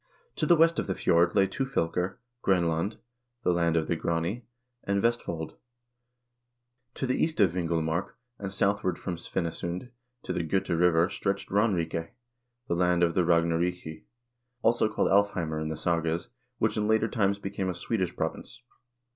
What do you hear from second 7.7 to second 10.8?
mark, and southward from Svinesund to the Gota